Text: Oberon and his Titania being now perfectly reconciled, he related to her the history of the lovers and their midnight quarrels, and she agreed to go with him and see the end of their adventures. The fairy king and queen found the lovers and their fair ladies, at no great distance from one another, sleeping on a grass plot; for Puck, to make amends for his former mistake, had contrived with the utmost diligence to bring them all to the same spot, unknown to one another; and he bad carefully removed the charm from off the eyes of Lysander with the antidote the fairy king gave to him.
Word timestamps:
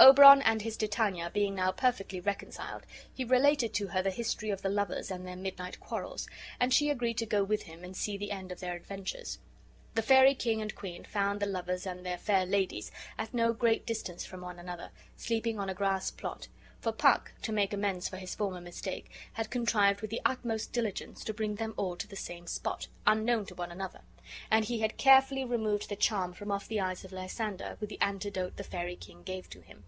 Oberon 0.00 0.42
and 0.42 0.62
his 0.62 0.76
Titania 0.76 1.30
being 1.32 1.54
now 1.54 1.70
perfectly 1.70 2.18
reconciled, 2.18 2.82
he 3.14 3.22
related 3.24 3.72
to 3.74 3.86
her 3.86 4.02
the 4.02 4.10
history 4.10 4.50
of 4.50 4.60
the 4.60 4.68
lovers 4.68 5.12
and 5.12 5.24
their 5.24 5.36
midnight 5.36 5.78
quarrels, 5.78 6.26
and 6.58 6.74
she 6.74 6.90
agreed 6.90 7.16
to 7.18 7.24
go 7.24 7.44
with 7.44 7.62
him 7.62 7.84
and 7.84 7.96
see 7.96 8.16
the 8.16 8.32
end 8.32 8.50
of 8.50 8.58
their 8.58 8.74
adventures. 8.74 9.38
The 9.94 10.02
fairy 10.02 10.34
king 10.34 10.60
and 10.60 10.74
queen 10.74 11.04
found 11.04 11.38
the 11.38 11.46
lovers 11.46 11.86
and 11.86 12.04
their 12.04 12.18
fair 12.18 12.44
ladies, 12.44 12.90
at 13.16 13.32
no 13.32 13.52
great 13.52 13.86
distance 13.86 14.24
from 14.26 14.40
one 14.40 14.58
another, 14.58 14.90
sleeping 15.16 15.60
on 15.60 15.70
a 15.70 15.74
grass 15.74 16.10
plot; 16.10 16.48
for 16.80 16.90
Puck, 16.90 17.30
to 17.42 17.52
make 17.52 17.72
amends 17.72 18.08
for 18.08 18.16
his 18.16 18.34
former 18.34 18.60
mistake, 18.60 19.08
had 19.34 19.50
contrived 19.50 20.00
with 20.00 20.10
the 20.10 20.20
utmost 20.24 20.72
diligence 20.72 21.22
to 21.22 21.32
bring 21.32 21.54
them 21.54 21.74
all 21.76 21.94
to 21.94 22.08
the 22.08 22.16
same 22.16 22.48
spot, 22.48 22.88
unknown 23.06 23.46
to 23.46 23.54
one 23.54 23.70
another; 23.70 24.00
and 24.50 24.64
he 24.64 24.80
bad 24.80 24.96
carefully 24.96 25.44
removed 25.44 25.88
the 25.88 25.94
charm 25.94 26.32
from 26.32 26.50
off 26.50 26.66
the 26.66 26.80
eyes 26.80 27.04
of 27.04 27.12
Lysander 27.12 27.76
with 27.78 27.88
the 27.88 28.00
antidote 28.00 28.56
the 28.56 28.64
fairy 28.64 28.96
king 28.96 29.22
gave 29.22 29.48
to 29.50 29.60
him. 29.60 29.84